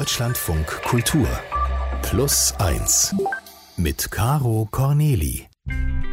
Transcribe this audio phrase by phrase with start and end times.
[0.00, 1.28] Deutschlandfunk Kultur
[2.00, 3.14] Plus 1
[3.76, 5.46] mit Caro Corneli.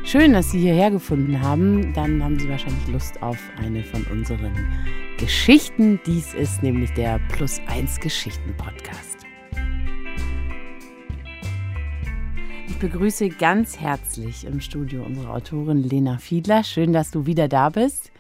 [0.04, 1.94] Schön, dass Sie hierher gefunden haben.
[1.94, 4.52] Dann haben Sie wahrscheinlich Lust auf eine von unseren
[5.18, 6.02] Geschichten.
[6.06, 9.20] Dies ist nämlich der Plus 1 Geschichten Podcast.
[12.68, 16.66] Ich begrüße ganz herzlich im Studio unsere Autorin Lena Fiedler.
[16.66, 18.12] Schön, dass du wieder da bist.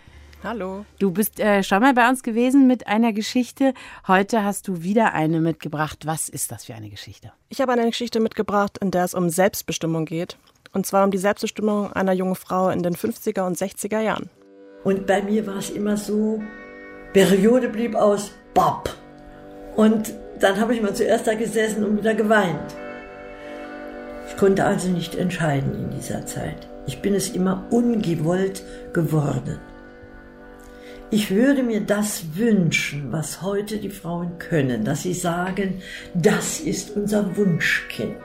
[0.48, 0.86] Hallo.
[0.98, 3.74] Du bist äh, schon mal bei uns gewesen mit einer Geschichte.
[4.08, 6.06] Heute hast du wieder eine mitgebracht.
[6.06, 7.34] Was ist das für eine Geschichte?
[7.50, 10.38] Ich habe eine Geschichte mitgebracht, in der es um Selbstbestimmung geht.
[10.72, 14.30] Und zwar um die Selbstbestimmung einer jungen Frau in den 50er und 60er Jahren.
[14.86, 16.42] Und bei mir war es immer so,
[17.12, 18.90] Periode blieb aus, Bob.
[19.76, 22.74] Und dann habe ich mal zuerst da gesessen und wieder geweint.
[24.30, 26.70] Ich konnte also nicht entscheiden in dieser Zeit.
[26.86, 29.60] Ich bin es immer ungewollt geworden.
[31.10, 35.82] Ich würde mir das wünschen, was heute die Frauen können, dass sie sagen,
[36.14, 38.18] das ist unser Wunschkind.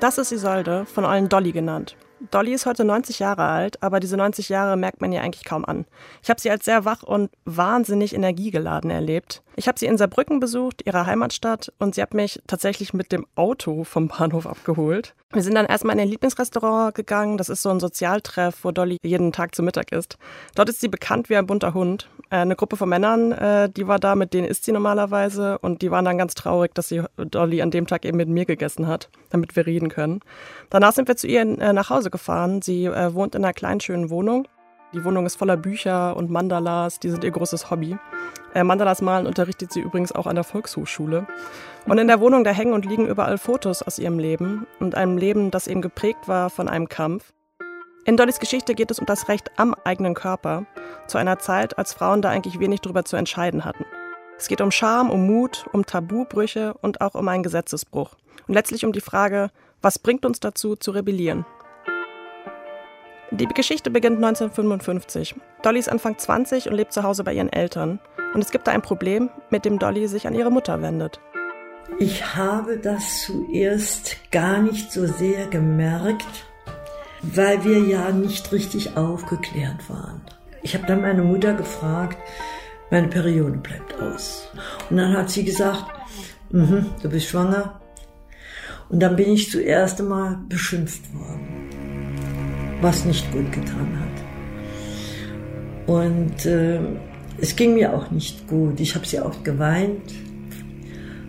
[0.00, 1.94] Das ist Isolde, von allen Dolly genannt.
[2.30, 5.66] Dolly ist heute 90 Jahre alt, aber diese 90 Jahre merkt man ihr eigentlich kaum
[5.66, 5.84] an.
[6.22, 9.42] Ich habe sie als sehr wach und wahnsinnig energiegeladen erlebt.
[9.54, 13.26] Ich habe sie in Saarbrücken besucht, ihrer Heimatstadt, und sie hat mich tatsächlich mit dem
[13.34, 15.14] Auto vom Bahnhof abgeholt.
[15.34, 17.38] Wir sind dann erstmal in ein Lieblingsrestaurant gegangen.
[17.38, 20.18] Das ist so ein Sozialtreff, wo Dolly jeden Tag zu Mittag isst.
[20.54, 22.10] Dort ist sie bekannt wie ein bunter Hund.
[22.28, 25.58] Äh, eine Gruppe von Männern, äh, die war da, mit denen isst sie normalerweise.
[25.58, 28.44] Und die waren dann ganz traurig, dass sie Dolly an dem Tag eben mit mir
[28.44, 30.20] gegessen hat, damit wir reden können.
[30.68, 32.60] Danach sind wir zu ihr äh, nach Hause gefahren.
[32.60, 34.46] Sie wohnt in einer kleinen, schönen Wohnung.
[34.94, 37.96] Die Wohnung ist voller Bücher und Mandalas, die sind ihr großes Hobby.
[38.52, 41.26] Äh, Mandalas malen unterrichtet sie übrigens auch an der Volkshochschule.
[41.86, 45.16] Und in der Wohnung, da hängen und liegen überall Fotos aus ihrem Leben und einem
[45.16, 47.32] Leben, das eben geprägt war von einem Kampf.
[48.04, 50.66] In Dollys Geschichte geht es um das Recht am eigenen Körper,
[51.06, 53.86] zu einer Zeit, als Frauen da eigentlich wenig darüber zu entscheiden hatten.
[54.36, 58.16] Es geht um Scham, um Mut, um Tabubrüche und auch um einen Gesetzesbruch.
[58.46, 61.46] Und letztlich um die Frage, was bringt uns dazu, zu rebellieren?
[63.34, 65.34] Die Geschichte beginnt 1955.
[65.62, 67.98] Dolly ist Anfang 20 und lebt zu Hause bei ihren Eltern.
[68.34, 71.18] Und es gibt da ein Problem, mit dem Dolly sich an ihre Mutter wendet.
[71.98, 76.44] Ich habe das zuerst gar nicht so sehr gemerkt,
[77.22, 80.20] weil wir ja nicht richtig aufgeklärt waren.
[80.60, 82.18] Ich habe dann meine Mutter gefragt,
[82.90, 84.50] meine Periode bleibt aus.
[84.90, 85.86] Und dann hat sie gesagt,
[86.50, 87.80] mm du bist schwanger.
[88.90, 91.71] Und dann bin ich zuerst einmal beschimpft worden
[92.82, 95.88] was nicht gut getan hat.
[95.88, 96.80] Und äh,
[97.38, 98.80] es ging mir auch nicht gut.
[98.80, 100.12] Ich habe sehr oft geweint.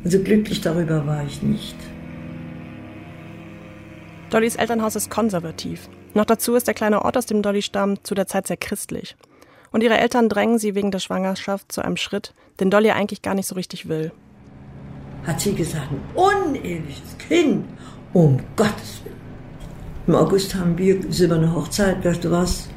[0.04, 1.76] Also glücklich darüber war ich nicht.
[4.30, 5.90] Dollys Elternhaus ist konservativ.
[6.14, 9.16] Noch dazu ist der kleine Ort, aus dem Dolly stammt, zu der Zeit sehr christlich.
[9.72, 13.34] Und ihre Eltern drängen sie wegen der Schwangerschaft zu einem Schritt, den Dolly eigentlich gar
[13.34, 14.12] nicht so richtig will.
[15.26, 17.66] Hat sie gesagt, ein uneheliches Kind,
[18.14, 19.23] um Gottes Willen.
[20.06, 22.68] Im August haben wir silberne Hochzeit, weißt du was?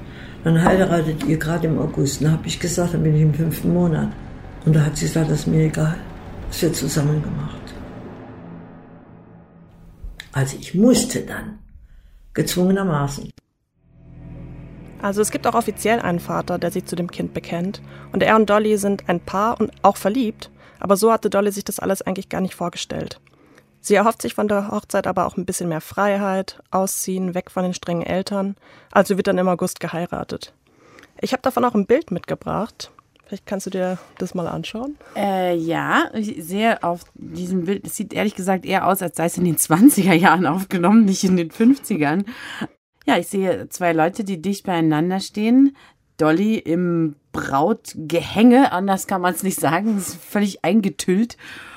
[0.44, 2.22] Dann heiratet ihr gerade im August.
[2.22, 4.12] Dann habe ich gesagt, dann bin ich im fünften Monat.
[4.64, 5.97] Und da hat sie gesagt, das ist mir egal.
[6.48, 7.75] Das wird zusammen gemacht.
[10.32, 11.59] Also ich musste dann.
[12.34, 13.31] Gezwungenermaßen.
[15.03, 17.82] Also es gibt auch offiziell einen Vater, der sich zu dem Kind bekennt.
[18.12, 20.50] Und er und Dolly sind ein Paar und auch verliebt.
[20.78, 23.20] Aber so hatte Dolly sich das alles eigentlich gar nicht vorgestellt.
[23.86, 27.62] Sie erhofft sich von der Hochzeit aber auch ein bisschen mehr Freiheit, Ausziehen, weg von
[27.62, 28.56] den strengen Eltern.
[28.91, 30.52] Also wird dann im August geheiratet.
[31.20, 32.91] Ich habe davon auch ein Bild mitgebracht.
[33.24, 34.97] Vielleicht kannst du dir das mal anschauen.
[35.14, 39.26] Äh, ja, ich sehe auf diesem Bild, es sieht ehrlich gesagt eher aus, als sei
[39.26, 42.24] es in den 20er Jahren aufgenommen, nicht in den 50ern.
[43.06, 45.76] Ja, ich sehe zwei Leute, die dicht beieinander stehen.
[46.16, 51.36] Dolly im Brautgehänge, anders kann man es nicht sagen, ist völlig eingetüllt.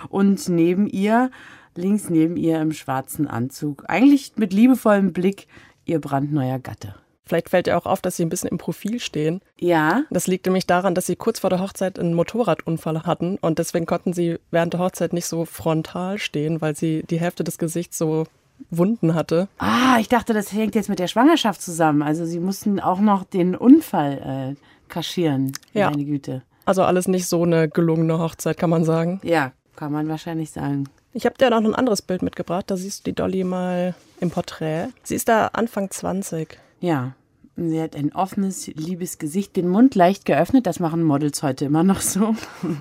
[0.09, 1.29] Und neben ihr
[1.79, 5.47] links neben ihr im schwarzen Anzug, eigentlich mit liebevollem Blick,
[5.85, 6.95] ihr brandneuer Gatte.
[7.25, 9.41] Vielleicht fällt ihr auch auf, dass sie ein bisschen im Profil stehen.
[9.59, 10.03] Ja.
[10.09, 13.85] Das liegt nämlich daran, dass sie kurz vor der Hochzeit einen Motorradunfall hatten und deswegen
[13.85, 17.99] konnten sie während der Hochzeit nicht so frontal stehen, weil sie die Hälfte des Gesichts
[17.99, 18.25] so
[18.71, 19.47] Wunden hatte.
[19.59, 22.01] Ah, ich dachte, das hängt jetzt mit der Schwangerschaft zusammen.
[22.01, 25.53] Also sie mussten auch noch den Unfall äh, kaschieren.
[25.73, 25.91] Ja.
[25.91, 26.41] Meine Güte.
[26.65, 29.21] Also alles nicht so eine gelungene Hochzeit, kann man sagen.
[29.23, 30.89] Ja, kann man wahrscheinlich sagen.
[31.13, 32.65] Ich habe dir noch ein anderes Bild mitgebracht.
[32.67, 34.89] Da siehst du die Dolly mal im Porträt.
[35.03, 36.59] Sie ist da Anfang 20.
[36.79, 37.13] Ja.
[37.55, 40.65] Sie hat ein offenes, liebes Gesicht, den Mund leicht geöffnet.
[40.65, 42.35] Das machen Models heute immer noch so.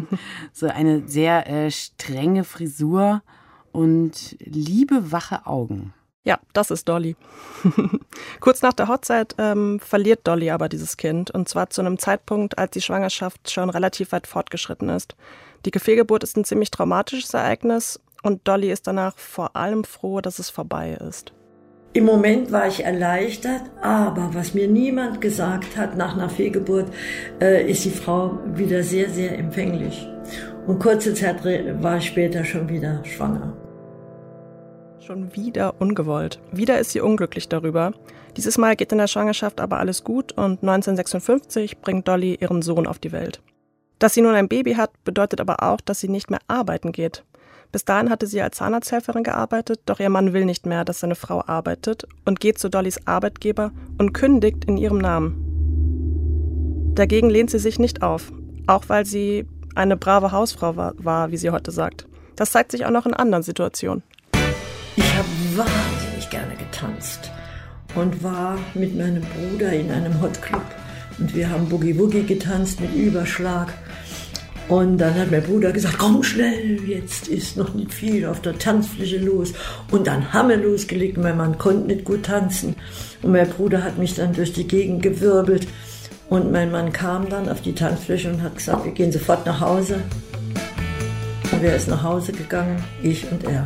[0.53, 3.23] so eine sehr äh, strenge Frisur
[3.73, 5.95] und liebe, wache Augen.
[6.23, 7.17] Ja, das ist Dolly.
[8.41, 12.59] Kurz nach der Hochzeit ähm, verliert Dolly aber dieses Kind und zwar zu einem Zeitpunkt,
[12.59, 15.17] als die Schwangerschaft schon relativ weit fortgeschritten ist.
[15.65, 20.39] Die Gefehlgeburt ist ein ziemlich traumatisches Ereignis und Dolly ist danach vor allem froh, dass
[20.39, 21.33] es vorbei ist.
[21.95, 26.93] Im Moment war ich erleichtert, aber was mir niemand gesagt hat nach einer Fehlgeburt,
[27.41, 30.07] äh, ist die Frau wieder sehr, sehr empfänglich.
[30.67, 31.43] Und kurze Zeit
[31.83, 33.57] war ich später schon wieder schwanger.
[35.01, 36.39] Schon wieder ungewollt.
[36.53, 37.95] Wieder ist sie unglücklich darüber.
[38.37, 42.87] Dieses Mal geht in der Schwangerschaft aber alles gut und 1956 bringt Dolly ihren Sohn
[42.87, 43.41] auf die Welt.
[43.99, 47.25] Dass sie nun ein Baby hat, bedeutet aber auch, dass sie nicht mehr arbeiten geht.
[47.71, 51.15] Bis dahin hatte sie als Zahnarzthelferin gearbeitet, doch ihr Mann will nicht mehr, dass seine
[51.15, 55.45] Frau arbeitet und geht zu Dollys Arbeitgeber und kündigt in ihrem Namen.
[56.95, 58.33] Dagegen lehnt sie sich nicht auf,
[58.67, 62.07] auch weil sie eine brave Hausfrau war, war, wie sie heute sagt.
[62.37, 64.03] Das zeigt sich auch noch in anderen Situationen.
[64.97, 67.31] Ich habe wahnsinnig gerne getanzt
[67.95, 70.65] und war mit meinem Bruder in einem Hotclub
[71.19, 73.75] und wir haben Boogie Woogie getanzt mit Überschlag
[74.69, 78.59] und dann hat mein Bruder gesagt, komm schnell, jetzt ist noch nicht viel auf der
[78.59, 79.55] Tanzfläche los.
[79.91, 82.77] Und dann haben wir losgelegt, mein Mann konnte nicht gut tanzen.
[83.23, 85.67] Und mein Bruder hat mich dann durch die Gegend gewirbelt.
[86.29, 89.61] Und mein Mann kam dann auf die Tanzfläche und hat gesagt, wir gehen sofort nach
[89.61, 90.03] Hause.
[91.51, 92.85] Und wer ist nach Hause gegangen?
[93.03, 93.65] Ich und er.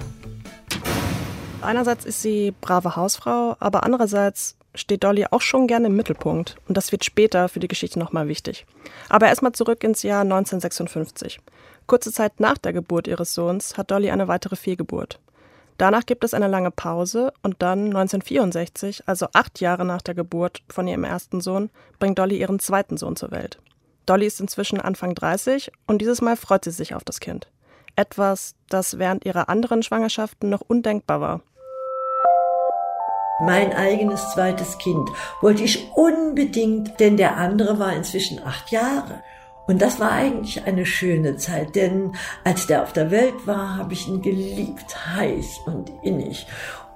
[1.62, 6.76] Einerseits ist sie brave Hausfrau, aber andererseits steht Dolly auch schon gerne im Mittelpunkt und
[6.76, 8.66] das wird später für die Geschichte nochmal wichtig.
[9.08, 11.40] Aber erstmal zurück ins Jahr 1956.
[11.86, 15.20] Kurze Zeit nach der Geburt ihres Sohns hat Dolly eine weitere Fehlgeburt.
[15.78, 20.62] Danach gibt es eine lange Pause und dann 1964, also acht Jahre nach der Geburt
[20.68, 23.58] von ihrem ersten Sohn, bringt Dolly ihren zweiten Sohn zur Welt.
[24.06, 27.48] Dolly ist inzwischen Anfang 30 und dieses Mal freut sie sich auf das Kind.
[27.96, 31.40] Etwas, das während ihrer anderen Schwangerschaften noch undenkbar war
[33.42, 35.08] mein eigenes zweites Kind.
[35.40, 39.22] Wollte ich unbedingt, denn der andere war inzwischen acht Jahre.
[39.66, 43.92] Und das war eigentlich eine schöne Zeit, denn als der auf der Welt war, habe
[43.92, 46.46] ich ihn geliebt, heiß und innig.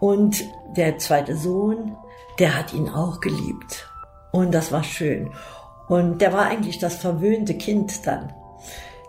[0.00, 0.44] Und
[0.76, 1.96] der zweite Sohn,
[2.38, 3.88] der hat ihn auch geliebt.
[4.32, 5.30] Und das war schön.
[5.88, 8.32] Und der war eigentlich das verwöhnte Kind dann.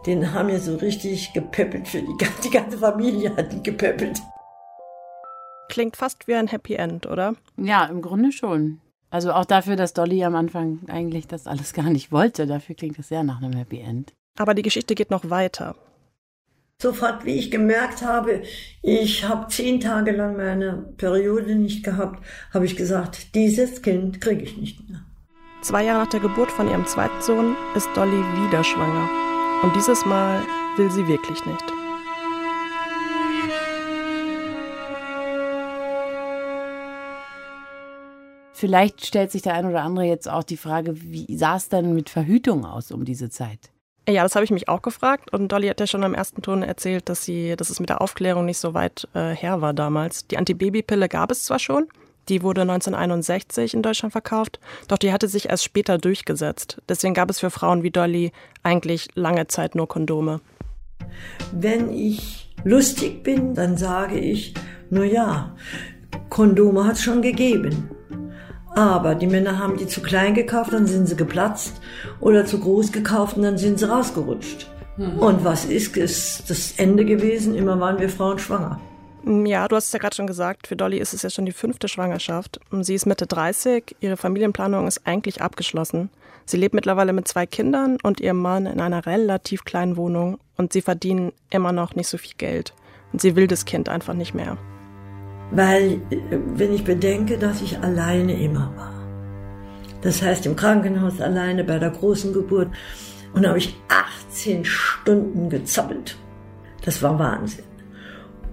[0.05, 4.21] Den haben wir so richtig gepöppelt für die, die ganze Familie hat ihn gepöppelt.
[5.69, 7.35] Klingt fast wie ein Happy End, oder?
[7.57, 8.79] Ja, im Grunde schon.
[9.09, 12.45] Also auch dafür, dass Dolly am Anfang eigentlich das alles gar nicht wollte.
[12.45, 14.13] Dafür klingt es sehr nach einem Happy End.
[14.37, 15.75] Aber die Geschichte geht noch weiter.
[16.79, 18.43] Sofort, wie ich gemerkt habe,
[18.83, 22.23] ich habe zehn Tage lang meine Periode nicht gehabt,
[22.53, 25.03] habe ich gesagt, dieses Kind kriege ich nicht mehr.
[25.61, 29.09] Zwei Jahre nach der Geburt von ihrem zweiten Sohn ist Dolly wieder schwanger.
[29.63, 30.43] Und dieses Mal
[30.77, 31.76] will sie wirklich nicht.
[38.59, 41.93] Vielleicht stellt sich der ein oder andere jetzt auch die Frage, wie sah es denn
[41.93, 43.69] mit Verhütung aus um diese Zeit?
[44.09, 45.31] Ja, das habe ich mich auch gefragt.
[45.31, 48.01] Und Dolly hat ja schon am ersten Ton erzählt, dass sie, dass es mit der
[48.01, 50.25] Aufklärung nicht so weit äh, her war damals.
[50.25, 51.85] Die Antibabypille gab es zwar schon,
[52.29, 56.81] die wurde 1961 in Deutschland verkauft, doch die hatte sich erst später durchgesetzt.
[56.89, 58.31] Deswegen gab es für Frauen wie Dolly
[58.63, 60.41] eigentlich lange Zeit nur Kondome.
[61.51, 64.55] Wenn ich lustig bin, dann sage ich,
[64.89, 65.55] nur ja,
[66.29, 67.91] Kondome hat es schon gegeben.
[68.77, 71.81] Aber die Männer haben die zu klein gekauft, dann sind sie geplatzt.
[72.19, 74.69] Oder zu groß gekauft und dann sind sie rausgerutscht.
[74.97, 75.17] Mhm.
[75.17, 77.55] Und was ist, ist das Ende gewesen?
[77.55, 78.79] Immer waren wir Frauen schwanger.
[79.23, 81.47] Mm, ja, du hast es ja gerade schon gesagt, für Dolly ist es ja schon
[81.47, 82.59] die fünfte Schwangerschaft.
[82.81, 86.11] Sie ist Mitte 30, ihre Familienplanung ist eigentlich abgeschlossen.
[86.45, 90.71] Sie lebt mittlerweile mit zwei Kindern und ihrem Mann in einer relativ kleinen Wohnung und
[90.71, 92.75] sie verdienen immer noch nicht so viel Geld.
[93.11, 94.55] Und sie will das Kind einfach nicht mehr.
[95.51, 98.93] Weil, wenn ich bedenke, dass ich alleine immer war.
[100.01, 102.69] Das heißt, im Krankenhaus alleine bei der großen Geburt.
[103.33, 106.17] Und da habe ich 18 Stunden gezappelt.
[106.83, 107.65] Das war Wahnsinn.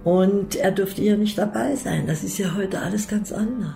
[0.03, 2.07] Und er durfte ja nicht dabei sein.
[2.07, 3.73] Das ist ja heute alles ganz anders.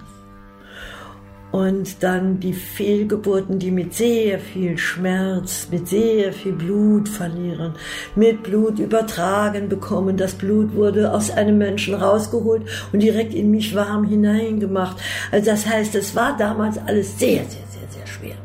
[1.51, 7.73] Und dann die Fehlgeburten, die mit sehr viel Schmerz, mit sehr viel Blut verlieren,
[8.15, 10.15] mit Blut übertragen bekommen.
[10.15, 12.63] Das Blut wurde aus einem Menschen rausgeholt
[12.93, 14.97] und direkt in mich warm hineingemacht.
[15.31, 18.35] Also das heißt, es war damals alles sehr, sehr, sehr, sehr schwer.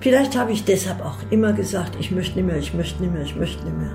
[0.00, 3.22] Vielleicht habe ich deshalb auch immer gesagt, ich möchte nicht mehr, ich möchte nicht mehr,
[3.22, 3.94] ich möchte nicht mehr.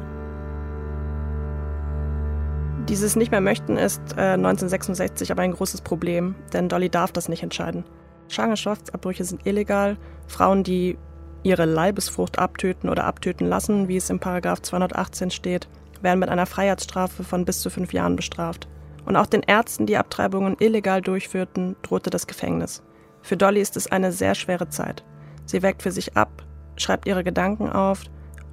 [2.90, 7.30] Dieses Nicht mehr möchten ist äh, 1966 aber ein großes Problem, denn Dolly darf das
[7.30, 7.86] nicht entscheiden.
[8.32, 9.98] Schwangerschaftsabbrüche sind illegal.
[10.28, 10.98] Frauen, die
[11.44, 15.68] ihre Leibesfrucht abtöten oder abtöten lassen, wie es im Paragraph 218 steht,
[16.02, 18.68] werden mit einer Freiheitsstrafe von bis zu fünf Jahren bestraft.
[19.06, 22.84] Und auch den Ärzten, die Abtreibungen illegal durchführten, drohte das Gefängnis.
[23.22, 25.04] Für Dolly ist es eine sehr schwere Zeit.
[25.46, 26.44] Sie wägt für sich ab,
[26.76, 28.04] schreibt ihre Gedanken auf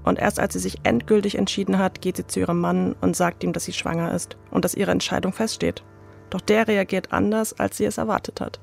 [0.04, 3.44] und erst als sie sich endgültig entschieden hat, geht sie zu ihrem Mann und sagt
[3.44, 5.84] ihm, dass sie schwanger ist und dass ihre Entscheidung feststeht.
[6.30, 8.60] Doch der reagiert anders, als sie es erwartet hat.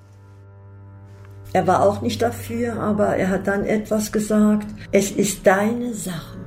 [1.55, 4.67] Er war auch nicht dafür, aber er hat dann etwas gesagt.
[4.91, 6.37] Es ist deine Sache.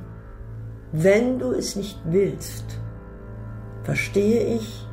[0.91, 2.79] Wenn du es nicht willst,
[3.81, 4.85] verstehe ich,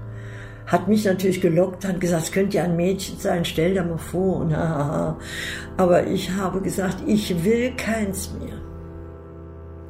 [0.65, 3.99] hat mich natürlich gelockt, hat gesagt, es könnte ja ein Mädchen sein, stell dir mal
[3.99, 4.37] vor.
[4.37, 4.55] Und.
[4.55, 8.56] Aber ich habe gesagt, ich will keins mehr.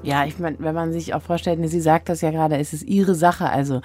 [0.06, 2.84] Ja, ich meine, wenn man sich auch vorstellt, sie sagt das ja gerade, es ist
[2.84, 3.80] ihre Sache, also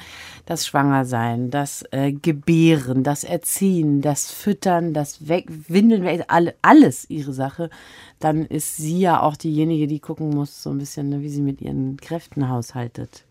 [0.45, 7.71] das Schwangersein, das äh, Gebären, das Erziehen, das Füttern, das Wegwindeln, alle, alles ihre Sache,
[8.19, 11.41] dann ist sie ja auch diejenige, die gucken muss, so ein bisschen, ne, wie sie
[11.41, 13.25] mit ihren Kräften haushaltet.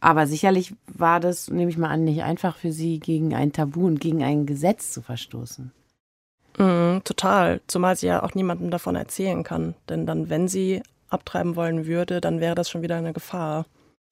[0.00, 3.86] Aber sicherlich war das, nehme ich mal an, nicht einfach für sie, gegen ein Tabu
[3.86, 5.70] und gegen ein Gesetz zu verstoßen.
[6.58, 7.60] Mm, total.
[7.68, 9.74] Zumal sie ja auch niemandem davon erzählen kann.
[9.88, 10.82] Denn dann, wenn sie
[11.14, 13.64] abtreiben wollen würde, dann wäre das schon wieder eine Gefahr.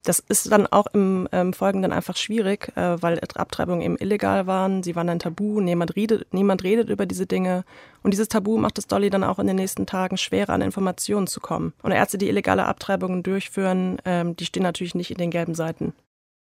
[0.05, 4.83] Das ist dann auch im ähm, Folgenden einfach schwierig, äh, weil Abtreibungen eben illegal waren.
[4.83, 7.63] Sie waren ein Tabu, niemand redet, niemand redet über diese Dinge.
[8.03, 11.27] Und dieses Tabu macht es Dolly dann auch in den nächsten Tagen schwerer, an Informationen
[11.27, 11.71] zu kommen.
[11.83, 15.93] Und Ärzte, die illegale Abtreibungen durchführen, ähm, die stehen natürlich nicht in den gelben Seiten.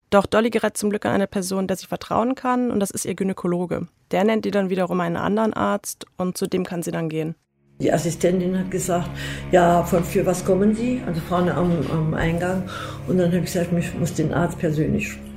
[0.10, 3.06] Doch Dolly gerät zum Glück an eine Person, der sie vertrauen kann, und das ist
[3.06, 3.88] ihr Gynäkologe.
[4.10, 7.36] Der nennt ihr dann wiederum einen anderen Arzt, und zu dem kann sie dann gehen.
[7.82, 9.10] Die Assistentin hat gesagt,
[9.52, 11.02] ja, von für was kommen Sie?
[11.06, 12.64] Also vorne am, am Eingang.
[13.08, 15.32] Und dann habe ich gesagt, ich muss den Arzt persönlich sprechen.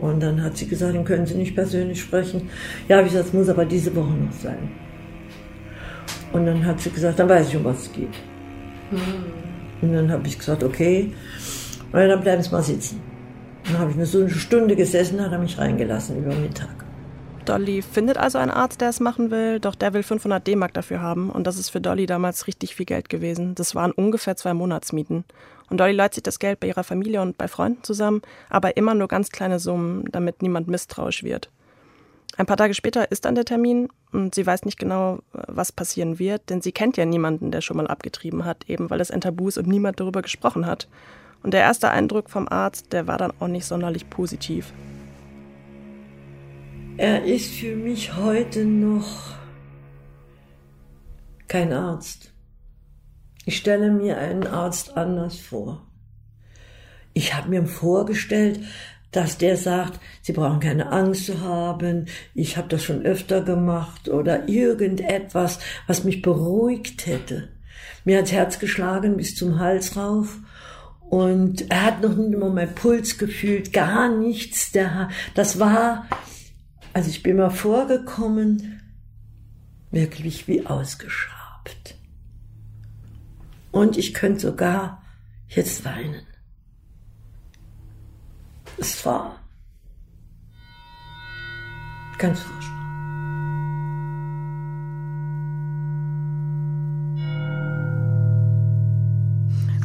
[0.00, 2.48] Und dann hat sie gesagt, den können Sie nicht persönlich sprechen.
[2.88, 4.70] Ja, habe ich gesagt, es muss aber diese Woche noch sein.
[6.32, 8.08] Und dann hat sie gesagt, dann weiß ich, um was es geht.
[8.90, 8.98] Mhm.
[9.82, 11.12] Und dann habe ich gesagt, okay,
[11.92, 13.00] und dann bleiben Sie mal sitzen.
[13.64, 16.81] Dann habe ich eine Stunde gesessen, hat er mich reingelassen über Mittag.
[17.44, 21.00] Dolly findet also einen Arzt, der es machen will, doch der will 500 D-Mark dafür
[21.00, 21.30] haben.
[21.30, 23.54] Und das ist für Dolly damals richtig viel Geld gewesen.
[23.54, 25.24] Das waren ungefähr zwei Monatsmieten.
[25.68, 28.94] Und Dolly leiht sich das Geld bei ihrer Familie und bei Freunden zusammen, aber immer
[28.94, 31.50] nur ganz kleine Summen, damit niemand misstrauisch wird.
[32.36, 36.18] Ein paar Tage später ist dann der Termin und sie weiß nicht genau, was passieren
[36.18, 39.20] wird, denn sie kennt ja niemanden, der schon mal abgetrieben hat, eben weil es ein
[39.20, 40.88] Tabu ist und niemand darüber gesprochen hat.
[41.42, 44.72] Und der erste Eindruck vom Arzt, der war dann auch nicht sonderlich positiv.
[47.02, 49.34] Er ist für mich heute noch
[51.48, 52.32] kein Arzt.
[53.44, 55.84] Ich stelle mir einen Arzt anders vor.
[57.12, 58.60] Ich habe mir vorgestellt,
[59.10, 62.06] dass der sagt, Sie brauchen keine Angst zu haben,
[62.36, 67.48] ich habe das schon öfter gemacht oder irgendetwas, was mich beruhigt hätte.
[68.04, 70.38] Mir hat das Herz geschlagen bis zum Hals rauf
[71.10, 74.70] und er hat noch nicht mal meinen Puls gefühlt, gar nichts.
[74.70, 76.06] Der, das war
[76.92, 78.80] also ich bin mir vorgekommen,
[79.90, 81.96] wirklich wie ausgeschabt.
[83.70, 85.02] Und ich könnte sogar
[85.48, 86.26] jetzt weinen.
[88.78, 89.36] Es war
[92.18, 92.72] ganz furchtbar.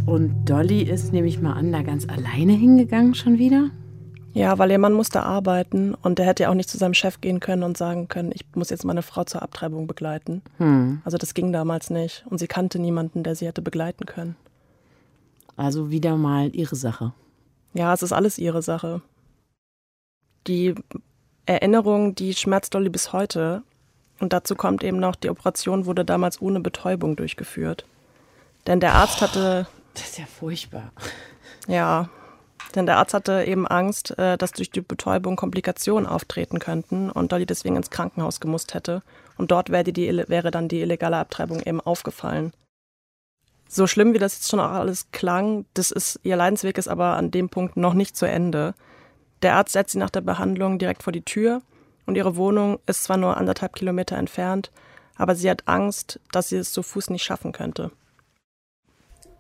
[0.05, 3.71] Und Dolly ist, nehme ich mal an, da ganz alleine hingegangen schon wieder?
[4.38, 7.22] Ja, weil ihr Mann musste arbeiten und der hätte ja auch nicht zu seinem Chef
[7.22, 10.41] gehen können und sagen können, ich muss jetzt meine Frau zur Abtreibung begleiten.
[10.58, 11.01] Hm.
[11.03, 14.36] Also das ging damals nicht und sie kannte niemanden, der sie hätte begleiten können.
[15.56, 17.13] Also wieder mal ihre Sache.
[17.74, 19.01] Ja, es ist alles ihre Sache.
[20.46, 20.75] Die
[21.48, 23.63] Erinnerung, die schmerzt Dolly bis heute.
[24.20, 27.86] Und dazu kommt eben noch, die Operation wurde damals ohne Betäubung durchgeführt.
[28.67, 29.67] Denn der Arzt hatte.
[29.94, 30.91] Das ist ja furchtbar.
[31.67, 32.10] Ja,
[32.75, 37.31] denn der Arzt hatte eben Angst, äh, dass durch die Betäubung Komplikationen auftreten könnten und
[37.31, 39.01] Dolly deswegen ins Krankenhaus gemusst hätte.
[39.38, 42.51] Und dort wäre, die, wäre dann die illegale Abtreibung eben aufgefallen.
[43.69, 47.17] So schlimm, wie das jetzt schon auch alles klang, das ist, ihr Leidensweg ist aber
[47.17, 48.74] an dem Punkt noch nicht zu Ende.
[49.41, 51.62] Der Arzt setzt sie nach der Behandlung direkt vor die Tür
[52.05, 54.71] und ihre Wohnung ist zwar nur anderthalb Kilometer entfernt,
[55.15, 57.91] aber sie hat Angst, dass sie es zu Fuß nicht schaffen könnte.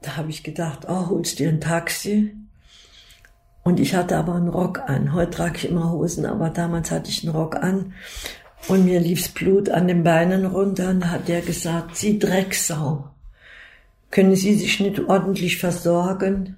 [0.01, 2.35] Da habe ich gedacht, oh, holst dir ein Taxi?
[3.67, 5.11] Und ich hatte aber einen Rock an.
[5.11, 7.91] Heute trage ich immer Hosen, aber damals hatte ich einen Rock an.
[8.69, 10.87] Und mir lief's Blut an den Beinen runter.
[10.89, 13.09] Und hat der gesagt, Sie Drecksau,
[14.09, 16.55] können Sie sich nicht ordentlich versorgen?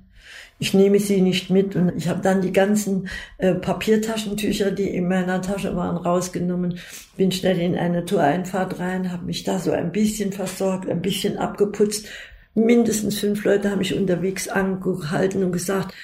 [0.60, 1.76] Ich nehme Sie nicht mit.
[1.76, 6.78] Und ich habe dann die ganzen äh, Papiertaschentücher, die in meiner Tasche waren, rausgenommen,
[7.18, 11.40] bin schnell in eine Toreinfahrt rein, habe mich da so ein bisschen versorgt, ein bisschen
[11.40, 12.08] abgeputzt.
[12.54, 15.96] Mindestens fünf Leute haben mich unterwegs angehalten und gesagt,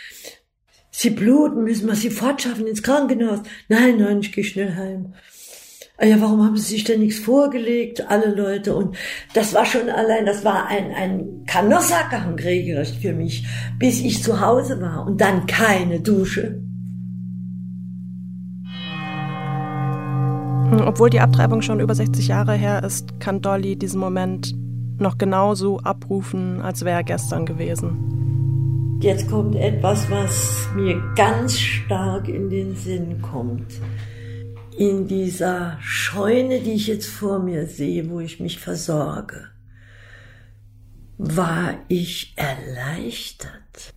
[0.97, 3.39] Sie bluten, müssen wir sie fortschaffen ins Krankenhaus.
[3.67, 5.13] Nein, nein, ich gehe schnell heim.
[5.97, 8.73] Ah ja, warum haben sie sich denn nichts vorgelegt, alle Leute?
[8.73, 8.95] Und
[9.33, 13.45] das war schon allein, das war ein, ein Kanossagang regelrecht für mich,
[13.77, 16.61] bis ich zu Hause war und dann keine Dusche.
[20.85, 24.55] Obwohl die Abtreibung schon über 60 Jahre her ist, kann Dolly diesen Moment
[24.97, 28.14] noch genauso abrufen, als wäre er gestern gewesen.
[29.01, 33.73] Jetzt kommt etwas, was mir ganz stark in den Sinn kommt
[34.77, 39.49] in dieser Scheune, die ich jetzt vor mir sehe, wo ich mich versorge,
[41.17, 43.93] war ich erleichtert.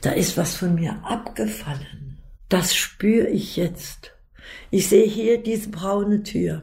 [0.00, 2.18] Da ist was von mir abgefallen.
[2.48, 4.12] Das spüre ich jetzt.
[4.70, 6.62] Ich sehe hier diese braune Tür.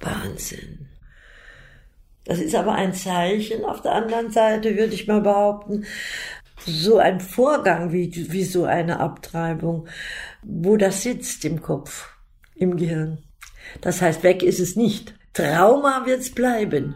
[0.00, 0.88] Wahnsinn.
[2.24, 3.64] Das ist aber ein Zeichen.
[3.64, 5.84] Auf der anderen Seite würde ich mal behaupten,
[6.66, 9.88] so ein Vorgang wie, wie so eine Abtreibung,
[10.42, 12.08] wo das sitzt im Kopf
[12.54, 13.18] im Gehirn.
[13.80, 15.14] Das heißt, weg ist es nicht.
[15.32, 16.94] Trauma wird's bleiben.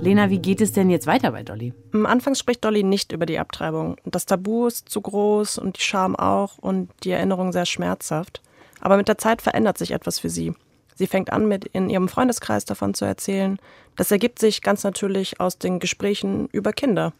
[0.00, 1.72] Lena, wie geht es denn jetzt weiter bei Dolly?
[1.92, 3.96] Am Anfang spricht Dolly nicht über die Abtreibung.
[4.04, 8.42] Das Tabu ist zu groß und die Scham auch und die Erinnerung sehr schmerzhaft.
[8.80, 10.54] Aber mit der Zeit verändert sich etwas für sie.
[10.96, 13.58] Sie fängt an, mit in ihrem Freundeskreis davon zu erzählen.
[13.96, 17.12] Das ergibt sich ganz natürlich aus den Gesprächen über Kinder.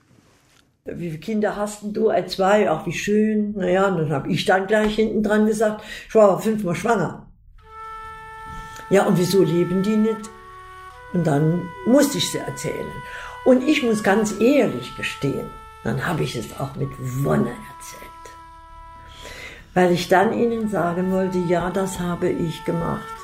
[0.86, 2.08] Wie viele Kinder hast du?
[2.08, 3.52] Ein, zwei, ach wie schön.
[3.56, 7.26] Naja, und dann habe ich dann gleich hinten dran gesagt, ich war fünfmal schwanger.
[8.88, 10.30] Ja, und wieso leben die nicht?
[11.12, 12.86] Und dann musste ich sie erzählen.
[13.44, 15.50] Und ich muss ganz ehrlich gestehen,
[15.84, 18.02] dann habe ich es auch mit Wonne erzählt.
[19.74, 23.15] Weil ich dann ihnen sagen wollte, ja, das habe ich gemacht.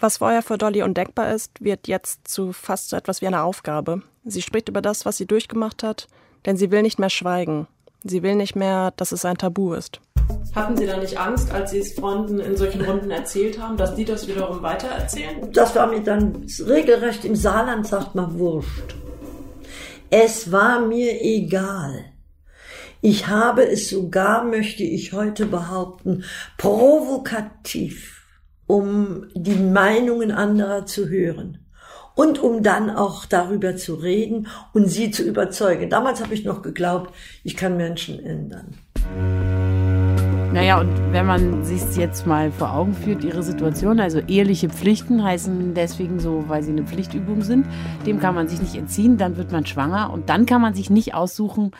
[0.00, 4.00] Was vorher für Dolly undenkbar ist, wird jetzt zu fast so etwas wie einer Aufgabe.
[4.24, 6.08] Sie spricht über das, was sie durchgemacht hat,
[6.46, 7.66] denn sie will nicht mehr schweigen.
[8.02, 10.00] Sie will nicht mehr, dass es ein Tabu ist.
[10.54, 13.94] Hatten Sie da nicht Angst, als Sie es Freunden in solchen Runden erzählt haben, dass
[13.94, 15.52] die das wiederum weitererzählen?
[15.52, 18.94] Das war mir dann regelrecht im Saarland, sagt man, wurscht.
[20.08, 22.06] Es war mir egal.
[23.02, 26.24] Ich habe es sogar, möchte ich heute behaupten,
[26.56, 28.19] provokativ
[28.70, 31.58] um die Meinungen anderer zu hören
[32.14, 35.90] und um dann auch darüber zu reden und sie zu überzeugen.
[35.90, 38.74] Damals habe ich noch geglaubt, ich kann Menschen ändern.
[40.52, 45.24] Naja, und wenn man sich jetzt mal vor Augen führt, ihre Situation, also eheliche Pflichten
[45.24, 47.66] heißen deswegen so, weil sie eine Pflichtübung sind,
[48.06, 50.90] dem kann man sich nicht entziehen, dann wird man schwanger und dann kann man sich
[50.90, 51.72] nicht aussuchen,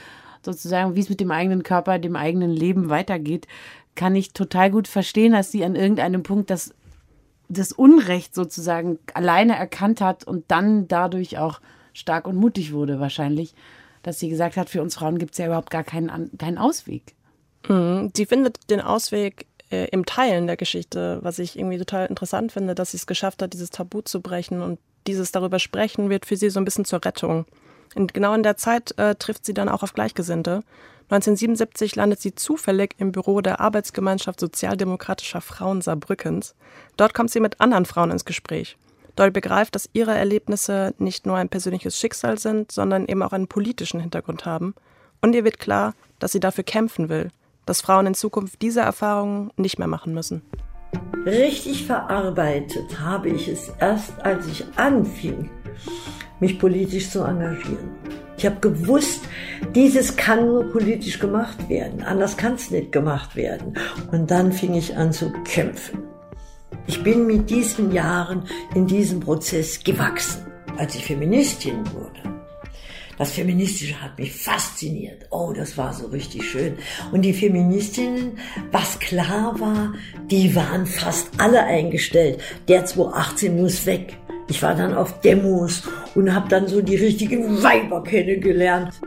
[0.42, 3.46] sozusagen, wie es mit dem eigenen Körper, dem eigenen Leben weitergeht,
[4.00, 6.72] kann ich total gut verstehen, dass sie an irgendeinem Punkt das
[7.50, 11.60] das Unrecht sozusagen alleine erkannt hat und dann dadurch auch
[11.92, 13.54] stark und mutig wurde wahrscheinlich,
[14.02, 17.14] dass sie gesagt hat, für uns Frauen gibt es ja überhaupt gar keinen, keinen Ausweg.
[17.68, 18.10] Mhm.
[18.16, 22.74] Sie findet den Ausweg äh, im Teilen der Geschichte, was ich irgendwie total interessant finde,
[22.74, 26.36] dass sie es geschafft hat, dieses Tabu zu brechen und dieses darüber sprechen wird für
[26.36, 27.44] sie so ein bisschen zur Rettung.
[27.96, 30.62] Und genau in der Zeit äh, trifft sie dann auch auf Gleichgesinnte.
[31.10, 36.54] 1977 landet sie zufällig im Büro der Arbeitsgemeinschaft Sozialdemokratischer Frauen Saarbrückens.
[36.96, 38.76] Dort kommt sie mit anderen Frauen ins Gespräch.
[39.16, 43.48] Dort begreift, dass ihre Erlebnisse nicht nur ein persönliches Schicksal sind, sondern eben auch einen
[43.48, 44.74] politischen Hintergrund haben.
[45.20, 47.30] Und ihr wird klar, dass sie dafür kämpfen will,
[47.66, 50.42] dass Frauen in Zukunft diese Erfahrungen nicht mehr machen müssen.
[51.26, 55.50] Richtig verarbeitet habe ich es erst, als ich anfing,
[56.38, 57.90] mich politisch zu engagieren.
[58.40, 59.20] Ich habe gewusst,
[59.74, 63.74] dieses kann nur politisch gemacht werden, anders kann es nicht gemacht werden.
[64.12, 66.04] Und dann fing ich an zu kämpfen.
[66.86, 70.40] Ich bin mit diesen Jahren in diesem Prozess gewachsen,
[70.78, 72.29] als ich Feministin wurde.
[73.20, 75.26] Das Feministische hat mich fasziniert.
[75.28, 76.78] Oh, das war so richtig schön.
[77.12, 78.38] Und die Feministinnen,
[78.72, 79.92] was klar war,
[80.30, 82.40] die waren fast alle eingestellt.
[82.68, 84.16] Der 218 muss weg.
[84.48, 85.82] Ich war dann auf Demos
[86.14, 89.02] und habe dann so die richtigen Weiber kennengelernt.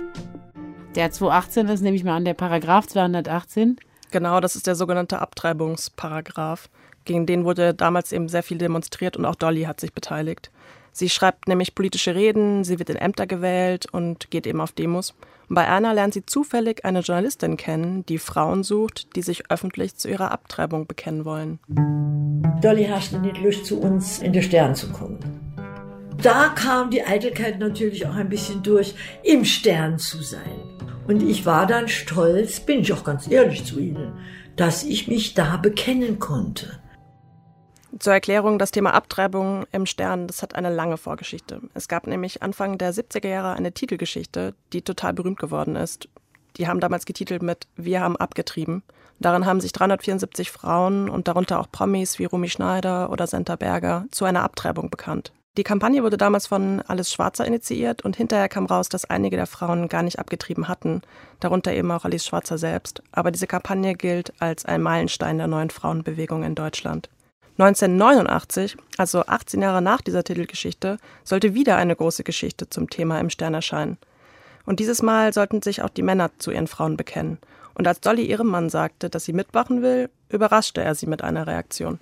[0.93, 3.77] Der 218 ist nämlich mal an der Paragraph 218.
[4.11, 6.69] Genau, das ist der sogenannte Abtreibungsparagraph.
[7.05, 10.51] Gegen den wurde damals eben sehr viel demonstriert und auch Dolly hat sich beteiligt.
[10.93, 15.15] Sie schreibt nämlich politische Reden, sie wird in Ämter gewählt und geht eben auf Demos.
[15.49, 19.95] Und bei Erna lernt sie zufällig eine Journalistin kennen, die Frauen sucht, die sich öffentlich
[19.95, 21.59] zu ihrer Abtreibung bekennen wollen.
[22.61, 25.19] Dolly hast nicht Lust, zu uns in den Stern zu kommen.
[26.21, 30.61] Da kam die Eitelkeit natürlich auch ein bisschen durch, im Stern zu sein.
[31.07, 34.13] Und ich war dann stolz, bin ich auch ganz ehrlich zu Ihnen,
[34.55, 36.82] dass ich mich da bekennen konnte.
[37.99, 41.61] Zur Erklärung, das Thema Abtreibung im Stern, das hat eine lange Vorgeschichte.
[41.75, 46.09] Es gab nämlich Anfang der 70er Jahre eine Titelgeschichte, die total berühmt geworden ist.
[46.57, 48.81] Die haben damals getitelt mit Wir haben abgetrieben.
[49.19, 54.05] Darin haben sich 374 Frauen und darunter auch Promis wie Rumi Schneider oder Senta Berger
[54.09, 55.31] zu einer Abtreibung bekannt.
[55.55, 59.45] Die Kampagne wurde damals von Alice Schwarzer initiiert und hinterher kam raus, dass einige der
[59.45, 61.03] Frauen gar nicht abgetrieben hatten,
[61.39, 63.03] darunter eben auch Alice Schwarzer selbst.
[63.11, 67.07] Aber diese Kampagne gilt als ein Meilenstein der neuen Frauenbewegung in Deutschland.
[67.57, 73.29] 1989, also 18 Jahre nach dieser Titelgeschichte, sollte wieder eine große Geschichte zum Thema im
[73.29, 73.97] Stern erscheinen.
[74.65, 77.37] Und dieses Mal sollten sich auch die Männer zu ihren Frauen bekennen.
[77.75, 81.47] Und als Dolly ihrem Mann sagte, dass sie mitmachen will, überraschte er sie mit einer
[81.47, 81.99] Reaktion.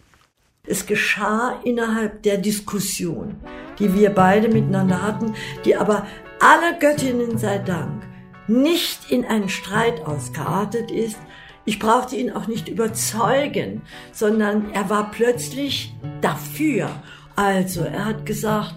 [0.63, 3.35] Es geschah innerhalb der Diskussion,
[3.79, 5.33] die wir beide miteinander hatten,
[5.65, 6.05] die aber
[6.39, 8.03] aller Göttinnen sei Dank
[8.47, 11.17] nicht in einen Streit ausgeartet ist.
[11.65, 16.89] Ich brauchte ihn auch nicht überzeugen, sondern er war plötzlich dafür.
[17.35, 18.75] Also, er hat gesagt,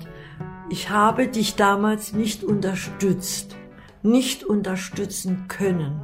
[0.70, 3.56] ich habe dich damals nicht unterstützt,
[4.02, 6.00] nicht unterstützen können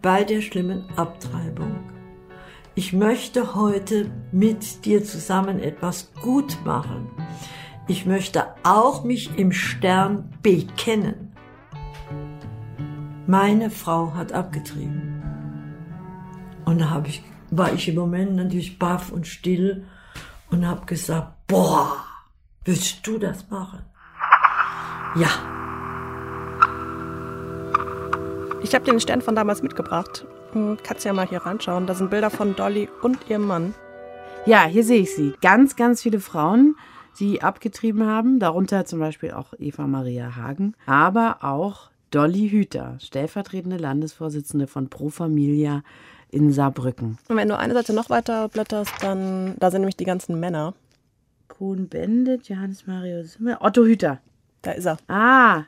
[0.00, 1.92] bei der schlimmen Abtreibung
[2.74, 7.10] ich möchte heute mit dir zusammen etwas gut machen.
[7.86, 11.32] Ich möchte auch mich im Stern bekennen.
[13.26, 15.11] Meine Frau hat abgetrieben.
[16.64, 19.84] Und da hab ich, war ich im Moment natürlich baff und still
[20.50, 21.96] und habe gesagt, boah,
[22.64, 23.80] willst du das machen?
[25.16, 25.28] Ja.
[28.62, 30.24] Ich habe den Stern von damals mitgebracht
[30.82, 31.86] Kannst ja mal hier reinschauen.
[31.86, 33.74] Da sind Bilder von Dolly und ihrem Mann.
[34.44, 35.34] Ja, hier sehe ich sie.
[35.40, 36.76] Ganz, ganz viele Frauen,
[37.18, 38.38] die abgetrieben haben.
[38.38, 40.74] Darunter zum Beispiel auch Eva Maria Hagen.
[40.84, 45.82] Aber auch Dolly Hüter, stellvertretende Landesvorsitzende von Pro Familia
[46.32, 47.18] in Saarbrücken.
[47.28, 50.74] Und wenn du eine Seite noch weiter blätterst, dann da sind nämlich die ganzen Männer.
[51.46, 54.20] Kuhn Bendit, Johannes Marius, Otto Hüter.
[54.62, 54.96] Da ist er.
[55.08, 55.64] Ah,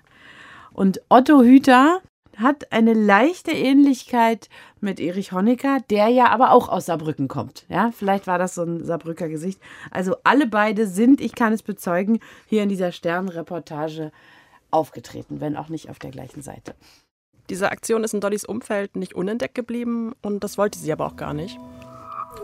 [0.72, 2.00] und Otto Hüter
[2.36, 4.48] hat eine leichte Ähnlichkeit
[4.80, 7.64] mit Erich Honecker, der ja aber auch aus Saarbrücken kommt.
[7.68, 9.60] Ja, vielleicht war das so ein Saarbrücker Gesicht.
[9.90, 14.10] Also alle beide sind, ich kann es bezeugen, hier in dieser Sternreportage
[14.70, 16.74] aufgetreten, wenn auch nicht auf der gleichen Seite.
[17.50, 21.16] Diese Aktion ist in Dollys Umfeld nicht unentdeckt geblieben und das wollte sie aber auch
[21.16, 21.58] gar nicht.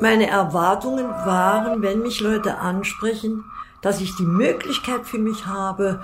[0.00, 3.44] Meine Erwartungen waren, wenn mich Leute ansprechen,
[3.82, 6.02] dass ich die Möglichkeit für mich habe,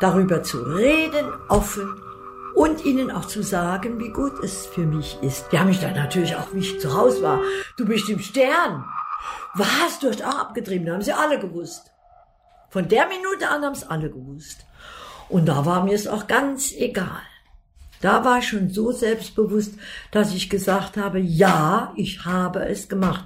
[0.00, 2.00] darüber zu reden, offen
[2.54, 5.46] und ihnen auch zu sagen, wie gut es für mich ist.
[5.52, 7.40] Die haben mich dann natürlich auch, wie ich zu Hause war,
[7.76, 8.84] du bist im Stern.
[9.54, 9.98] Was?
[10.00, 10.86] Du hast auch abgetrieben.
[10.86, 11.92] Da haben sie alle gewusst.
[12.70, 14.64] Von der Minute an haben es alle gewusst.
[15.28, 17.22] Und da war mir es auch ganz egal.
[18.00, 19.74] Da war ich schon so selbstbewusst,
[20.12, 23.24] dass ich gesagt habe, ja, ich habe es gemacht.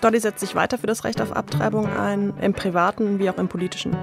[0.00, 3.48] Dolly setzt sich weiter für das Recht auf Abtreibung ein, im privaten wie auch im
[3.48, 3.94] politischen.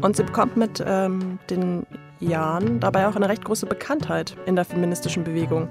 [0.00, 1.86] Und sie bekommt mit ähm, den
[2.18, 5.68] Jahren dabei auch eine recht große Bekanntheit in der feministischen Bewegung.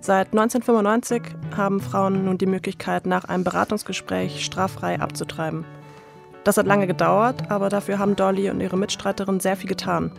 [0.00, 1.22] Seit 1995
[1.56, 5.64] haben Frauen nun die Möglichkeit, nach einem Beratungsgespräch straffrei abzutreiben.
[6.42, 10.12] Das hat lange gedauert, aber dafür haben Dolly und ihre Mitstreiterin sehr viel getan.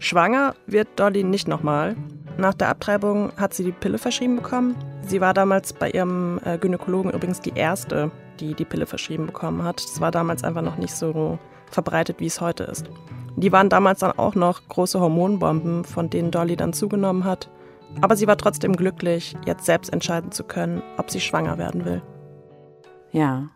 [0.00, 1.94] Schwanger wird Dolly nicht nochmal.
[2.38, 4.74] Nach der Abtreibung hat sie die Pille verschrieben bekommen.
[5.02, 8.10] Sie war damals bei ihrem äh, Gynäkologen übrigens die erste,
[8.40, 9.84] die die Pille verschrieben bekommen hat.
[9.84, 11.38] Das war damals einfach noch nicht so
[11.70, 12.90] verbreitet, wie es heute ist.
[13.36, 17.50] Die waren damals dann auch noch große Hormonbomben, von denen Dolly dann zugenommen hat.
[18.00, 22.02] Aber sie war trotzdem glücklich, jetzt selbst entscheiden zu können, ob sie schwanger werden will.
[23.12, 23.50] Ja.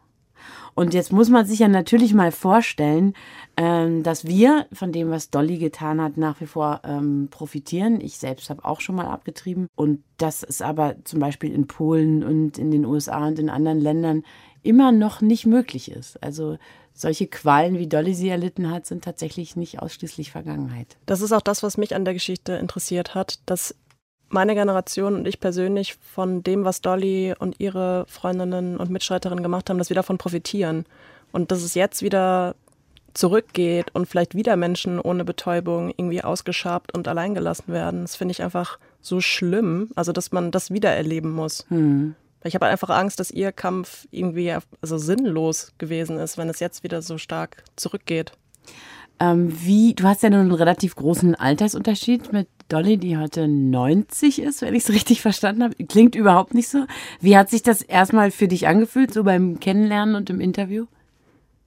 [0.74, 3.14] Und jetzt muss man sich ja natürlich mal vorstellen,
[3.56, 8.00] ähm, dass wir von dem, was Dolly getan hat, nach wie vor ähm, profitieren.
[8.00, 9.68] Ich selbst habe auch schon mal abgetrieben.
[9.76, 13.80] Und dass es aber zum Beispiel in Polen und in den USA und in anderen
[13.80, 14.22] Ländern
[14.62, 16.20] immer noch nicht möglich ist.
[16.22, 16.58] Also
[16.92, 20.96] solche Qualen, wie Dolly sie erlitten hat, sind tatsächlich nicht ausschließlich Vergangenheit.
[21.06, 23.74] Das ist auch das, was mich an der Geschichte interessiert hat, dass
[24.28, 29.70] meine Generation und ich persönlich von dem, was Dolly und ihre Freundinnen und Mitstreiterinnen gemacht
[29.70, 30.86] haben, dass wir davon profitieren.
[31.32, 32.54] Und dass es jetzt wieder
[33.14, 38.02] zurückgeht und vielleicht wieder Menschen ohne Betäubung irgendwie ausgeschabt und alleingelassen werden.
[38.02, 41.64] Das finde ich einfach so schlimm, also dass man das wieder erleben muss.
[41.68, 42.14] Hm.
[42.42, 46.82] Ich habe einfach Angst, dass ihr Kampf irgendwie also sinnlos gewesen ist, wenn es jetzt
[46.82, 48.32] wieder so stark zurückgeht.
[49.20, 54.40] Ähm, wie, du hast ja nun einen relativ großen Altersunterschied mit Dolly, die heute 90
[54.40, 55.74] ist, wenn ich es richtig verstanden habe.
[55.84, 56.86] Klingt überhaupt nicht so.
[57.20, 60.86] Wie hat sich das erstmal für dich angefühlt, so beim Kennenlernen und im Interview?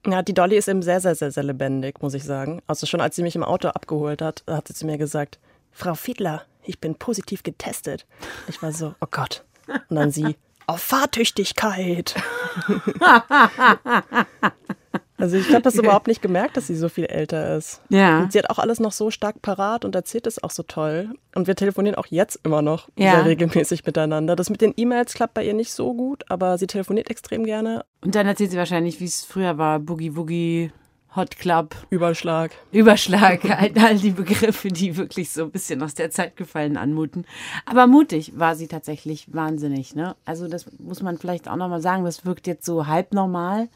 [0.06, 2.62] Ja, die Dolly ist eben sehr, sehr, sehr, sehr lebendig, muss ich sagen.
[2.66, 5.38] Also schon als sie mich im Auto abgeholt hat, hat sie zu mir gesagt,
[5.72, 8.06] Frau Fiedler, ich bin positiv getestet.
[8.48, 9.44] Ich war so, oh Gott.
[9.88, 12.14] Und dann sie, auf Fahrtüchtigkeit.
[15.18, 17.80] Also ich habe das überhaupt nicht gemerkt, dass sie so viel älter ist.
[17.88, 18.20] Ja.
[18.22, 21.10] Und sie hat auch alles noch so stark parat und erzählt es auch so toll.
[21.34, 23.16] Und wir telefonieren auch jetzt immer noch Ja.
[23.16, 24.36] sehr regelmäßig miteinander.
[24.36, 27.84] Das mit den E-Mails klappt bei ihr nicht so gut, aber sie telefoniert extrem gerne.
[28.00, 29.78] Und dann erzählt sie wahrscheinlich, wie es früher war.
[29.80, 30.70] Boogie Woogie,
[31.16, 32.52] Hot Club, Überschlag.
[32.70, 37.24] Überschlag, all, all die Begriffe, die wirklich so ein bisschen aus der Zeit gefallen anmuten.
[37.66, 39.94] Aber mutig war sie tatsächlich wahnsinnig.
[39.94, 40.14] Ne?
[40.24, 42.04] Also das muss man vielleicht auch nochmal sagen.
[42.04, 43.68] Das wirkt jetzt so halb normal,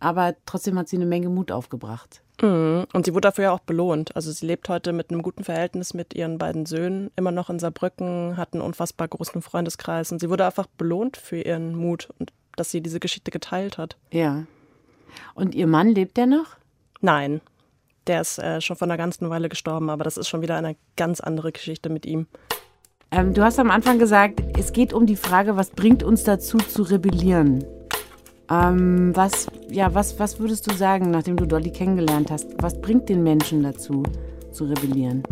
[0.00, 2.22] aber trotzdem hat sie eine Menge Mut aufgebracht.
[2.42, 2.86] Mhm.
[2.92, 4.16] Und sie wurde dafür ja auch belohnt.
[4.16, 7.58] Also sie lebt heute mit einem guten Verhältnis mit ihren beiden Söhnen, immer noch in
[7.58, 10.10] Saarbrücken, hat einen unfassbar großen Freundeskreis.
[10.10, 13.96] Und sie wurde einfach belohnt für ihren Mut und dass sie diese Geschichte geteilt hat.
[14.10, 14.44] Ja.
[15.34, 16.56] Und ihr Mann lebt der noch?
[17.00, 17.40] Nein,
[18.06, 20.76] der ist äh, schon vor einer ganzen Weile gestorben, aber das ist schon wieder eine
[20.96, 22.26] ganz andere Geschichte mit ihm.
[23.10, 26.58] Ähm, du hast am Anfang gesagt, es geht um die Frage, was bringt uns dazu
[26.58, 27.64] zu rebellieren?
[28.50, 32.48] Ähm, was, ja, was, was würdest du sagen, nachdem du Dolly kennengelernt hast?
[32.58, 34.02] Was bringt den Menschen dazu,
[34.50, 35.22] zu rebellieren?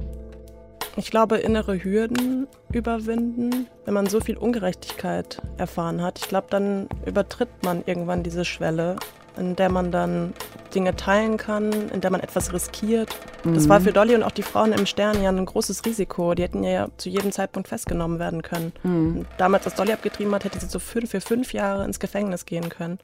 [0.96, 6.18] Ich glaube, innere Hürden überwinden, wenn man so viel Ungerechtigkeit erfahren hat.
[6.18, 8.96] Ich glaube, dann übertritt man irgendwann diese Schwelle,
[9.36, 10.32] in der man dann
[10.74, 13.16] Dinge teilen kann, in der man etwas riskiert.
[13.44, 16.34] Das war für Dolly und auch die Frauen im Stern ja ein großes Risiko.
[16.34, 18.72] Die hätten ja zu jedem Zeitpunkt festgenommen werden können.
[18.82, 22.44] Und damals, als Dolly abgetrieben hat, hätte sie so fünf, für fünf Jahre ins Gefängnis
[22.44, 22.98] gehen können.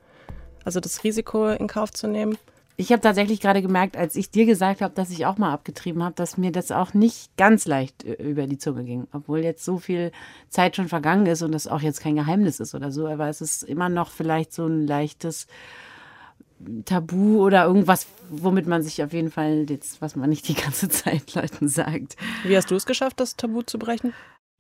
[0.64, 2.38] Also das Risiko in Kauf zu nehmen.
[2.77, 6.03] Ich habe tatsächlich gerade gemerkt, als ich dir gesagt habe, dass ich auch mal abgetrieben
[6.03, 9.07] habe, dass mir das auch nicht ganz leicht äh, über die Zunge ging.
[9.12, 10.11] Obwohl jetzt so viel
[10.48, 13.07] Zeit schon vergangen ist und das auch jetzt kein Geheimnis ist oder so.
[13.07, 15.46] Aber es ist immer noch vielleicht so ein leichtes
[16.85, 20.88] Tabu oder irgendwas, womit man sich auf jeden Fall jetzt, was man nicht die ganze
[20.90, 22.16] Zeit Leuten sagt.
[22.42, 24.12] Wie hast du es geschafft, das Tabu zu brechen?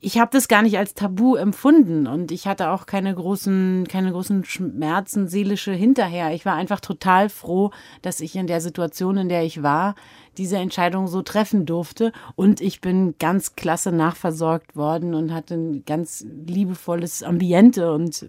[0.04, 4.12] Ich habe das gar nicht als Tabu empfunden und ich hatte auch keine großen, keine
[4.12, 6.34] großen Schmerzen, seelische hinterher.
[6.34, 7.70] Ich war einfach total froh,
[8.02, 9.94] dass ich in der Situation, in der ich war,
[10.36, 12.12] diese Entscheidung so treffen durfte.
[12.36, 18.26] Und ich bin ganz klasse nachversorgt worden und hatte ein ganz liebevolles Ambiente und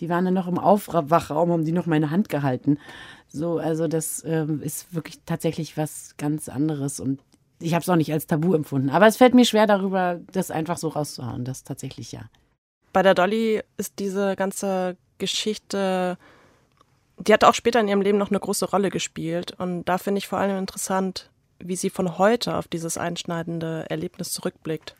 [0.00, 2.78] die waren dann noch im Aufwachraum, haben die noch meine Hand gehalten.
[3.28, 7.20] So, also das ähm, ist wirklich tatsächlich was ganz anderes und
[7.62, 8.90] ich habe es auch nicht als Tabu empfunden.
[8.90, 11.44] Aber es fällt mir schwer darüber, das einfach so rauszuhauen.
[11.44, 12.22] Das tatsächlich ja.
[12.92, 16.18] Bei der Dolly ist diese ganze Geschichte,
[17.18, 19.54] die hat auch später in ihrem Leben noch eine große Rolle gespielt.
[19.58, 24.30] Und da finde ich vor allem interessant, wie sie von heute auf dieses einschneidende Erlebnis
[24.32, 24.96] zurückblickt.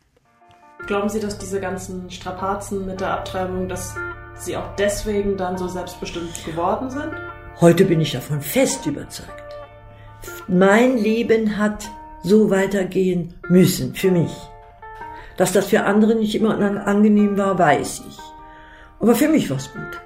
[0.87, 3.95] Glauben Sie, dass diese ganzen Strapazen mit der Abtreibung, dass
[4.35, 7.11] Sie auch deswegen dann so selbstbestimmt geworden sind?
[7.61, 9.43] Heute bin ich davon fest überzeugt.
[10.47, 11.89] Mein Leben hat
[12.23, 14.31] so weitergehen müssen für mich.
[15.37, 16.57] Dass das für andere nicht immer
[16.87, 18.17] angenehm war, weiß ich.
[18.99, 20.01] Aber für mich war es gut.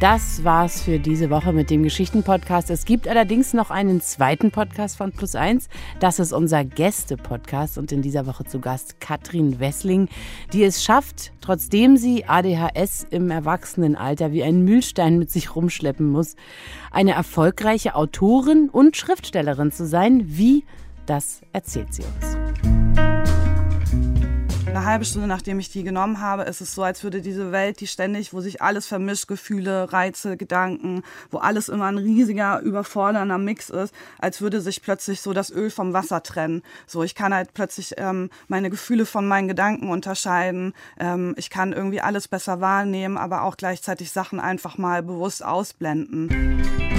[0.00, 2.70] Das war's für diese Woche mit dem Geschichten-Podcast.
[2.70, 5.68] Es gibt allerdings noch einen zweiten Podcast von Plus 1.
[5.98, 10.08] Das ist unser Gäste-Podcast und in dieser Woche zu Gast Katrin Wessling,
[10.54, 16.34] die es schafft, trotzdem sie ADHS im Erwachsenenalter wie einen Mühlstein mit sich rumschleppen muss,
[16.90, 20.22] eine erfolgreiche Autorin und Schriftstellerin zu sein.
[20.24, 20.64] Wie?
[21.04, 23.29] Das erzählt sie uns.
[24.70, 27.80] Eine halbe Stunde nachdem ich die genommen habe, ist es so, als würde diese Welt,
[27.80, 31.02] die ständig, wo sich alles vermischt, Gefühle, Reize, Gedanken,
[31.32, 35.70] wo alles immer ein riesiger, überfordernder Mix ist, als würde sich plötzlich so das Öl
[35.70, 36.62] vom Wasser trennen.
[36.86, 40.72] So, ich kann halt plötzlich ähm, meine Gefühle von meinen Gedanken unterscheiden.
[41.00, 46.89] Ähm, ich kann irgendwie alles besser wahrnehmen, aber auch gleichzeitig Sachen einfach mal bewusst ausblenden.